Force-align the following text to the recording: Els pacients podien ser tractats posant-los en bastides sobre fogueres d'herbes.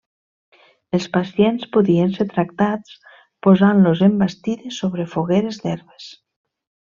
Els 0.97 1.03
pacients 1.17 1.67
podien 1.77 2.15
ser 2.15 2.25
tractats 2.31 2.95
posant-los 3.49 4.01
en 4.09 4.17
bastides 4.23 4.81
sobre 4.85 5.07
fogueres 5.13 5.63
d'herbes. 5.67 6.11